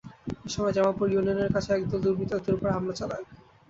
এ 0.45 0.53
সময় 0.53 0.75
জামালপুর 0.75 1.07
ইউনিয়নের 1.09 1.53
কাছে 1.55 1.69
একদল 1.71 1.99
দুর্বৃত্ত 2.03 2.31
তাঁদের 2.33 2.55
ওপর 2.55 2.73
হামলা 2.75 2.93
চালায়। 2.99 3.25